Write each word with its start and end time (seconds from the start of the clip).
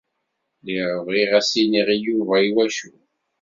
Lliɣ 0.65 0.89
bɣiɣ 1.07 1.29
ad 1.39 1.45
s-iniɣ 1.49 1.87
i 1.95 1.97
Yuba 2.05 2.35
iwacu. 2.47 2.91